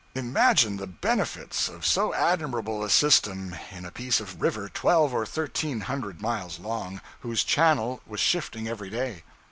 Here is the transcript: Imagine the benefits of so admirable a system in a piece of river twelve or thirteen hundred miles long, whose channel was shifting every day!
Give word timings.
Imagine 0.15 0.77
the 0.77 0.87
benefits 0.87 1.69
of 1.69 1.85
so 1.85 2.11
admirable 2.15 2.83
a 2.83 2.89
system 2.89 3.55
in 3.69 3.85
a 3.85 3.91
piece 3.91 4.19
of 4.19 4.41
river 4.41 4.67
twelve 4.67 5.13
or 5.13 5.27
thirteen 5.27 5.81
hundred 5.81 6.23
miles 6.23 6.57
long, 6.57 7.01
whose 7.19 7.43
channel 7.43 8.01
was 8.07 8.19
shifting 8.19 8.67
every 8.67 8.89
day! 8.89 9.21